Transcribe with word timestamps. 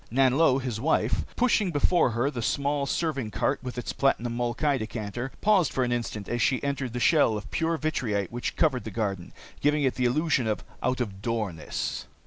Nanlo, 0.11 0.57
his 0.57 0.81
wife, 0.81 1.25
pushing 1.35 1.69
before 1.69 2.09
her 2.09 2.31
the 2.31 2.41
small 2.41 2.87
serving 2.87 3.29
cart 3.29 3.59
with 3.61 3.77
its 3.77 3.93
platinum 3.93 4.35
molkai 4.35 4.79
decanter, 4.79 5.31
paused 5.41 5.71
for 5.71 5.83
an 5.83 5.91
instant 5.91 6.27
as 6.27 6.41
she 6.41 6.63
entered 6.63 6.93
the 6.93 6.99
shell 6.99 7.37
of 7.37 7.51
pure 7.51 7.77
vitrite 7.77 8.31
which 8.31 8.55
covered 8.55 8.83
the 8.83 8.89
garden, 8.89 9.31
giving 9.59 9.83
it 9.83 9.93
the 9.93 10.05
illusion 10.05 10.47
of 10.47 10.63
out 10.81 11.01
of 11.01 11.21
doorness. 11.21 12.05